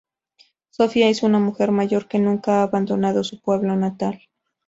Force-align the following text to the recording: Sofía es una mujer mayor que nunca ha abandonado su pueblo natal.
Sofía 0.71 1.09
es 1.09 1.21
una 1.21 1.37
mujer 1.37 1.69
mayor 1.69 2.07
que 2.07 2.17
nunca 2.17 2.53
ha 2.53 2.63
abandonado 2.63 3.23
su 3.23 3.39
pueblo 3.39 3.75
natal. 3.75 4.19